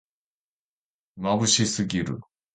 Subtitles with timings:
[1.15, 2.21] まぶしすぎる